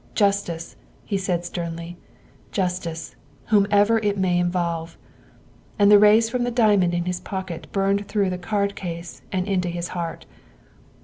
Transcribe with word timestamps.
"Justice," 0.15 0.77
he 1.05 1.15
said 1.15 1.45
sternly," 1.45 1.95
justice, 2.59 3.15
whomever 3.49 3.99
it 3.99 4.17
may 4.17 4.39
involve. 4.39 4.97
''And 5.77 5.91
the 5.91 5.99
rays 5.99 6.27
from 6.27 6.43
the 6.43 6.49
diamond 6.49 6.95
in 6.95 7.05
his 7.05 7.19
pocket 7.19 7.67
burned 7.71 8.07
through 8.07 8.31
the 8.31 8.39
card 8.39 8.75
case 8.75 9.21
and 9.31 9.47
into 9.47 9.69
his 9.69 9.89
heart. 9.89 10.25